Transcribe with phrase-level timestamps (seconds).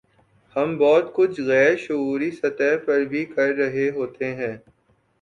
[0.55, 4.55] ہم بہت کچھ غیر شعوری سطح پر بھی کر رہے ہوتے ہیں۔